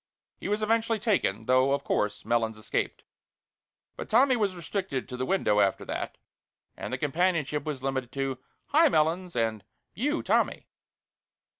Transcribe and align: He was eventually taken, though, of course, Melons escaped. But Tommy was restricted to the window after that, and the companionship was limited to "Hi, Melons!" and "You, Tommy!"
He 0.39 0.47
was 0.47 0.63
eventually 0.63 0.97
taken, 0.97 1.45
though, 1.45 1.73
of 1.73 1.83
course, 1.83 2.25
Melons 2.25 2.57
escaped. 2.57 3.03
But 3.95 4.09
Tommy 4.09 4.35
was 4.35 4.55
restricted 4.55 5.07
to 5.07 5.15
the 5.15 5.27
window 5.27 5.59
after 5.59 5.85
that, 5.85 6.17
and 6.75 6.91
the 6.91 6.97
companionship 6.97 7.65
was 7.65 7.83
limited 7.83 8.11
to 8.13 8.39
"Hi, 8.69 8.89
Melons!" 8.89 9.35
and 9.35 9.63
"You, 9.93 10.23
Tommy!" 10.23 10.65